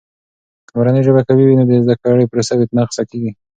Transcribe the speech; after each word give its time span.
که 0.67 0.73
مورنۍ 0.77 1.01
ژبه 1.07 1.21
قوي 1.27 1.43
وي، 1.45 1.55
نو 1.59 1.63
د 1.69 1.71
زده 1.85 1.95
کړې 2.01 2.29
پروسه 2.31 2.53
بې 2.59 2.65
نقصه 2.79 3.03
کیږي. 3.09 3.31